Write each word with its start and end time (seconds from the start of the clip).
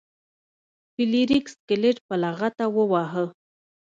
فلیریک 0.93 1.45
سکلیټ 1.55 1.97
په 2.07 2.15
لغته 2.23 2.65
وواهه. 2.75 3.25